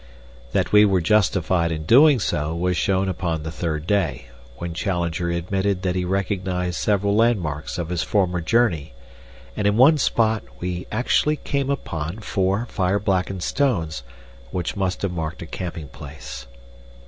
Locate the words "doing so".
1.85-2.55